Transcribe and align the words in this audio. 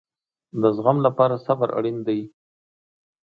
د 0.61 0.63
زغم 0.75 0.97
لپاره 1.05 1.35
صبر 1.45 1.69
اړین 1.77 1.97
دی 2.07 2.19